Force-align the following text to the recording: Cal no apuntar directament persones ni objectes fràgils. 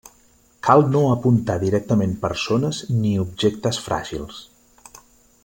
Cal 0.67 0.79
no 0.95 1.01
apuntar 1.15 1.57
directament 1.63 2.15
persones 2.25 2.81
ni 3.03 3.13
objectes 3.27 3.83
fràgils. 3.91 4.43